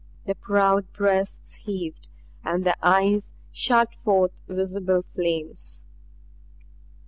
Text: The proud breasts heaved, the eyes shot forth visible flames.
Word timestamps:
The 0.25 0.33
proud 0.33 0.91
breasts 0.93 1.57
heaved, 1.57 2.09
the 2.43 2.75
eyes 2.81 3.33
shot 3.51 3.93
forth 3.93 4.41
visible 4.49 5.03
flames. 5.03 5.85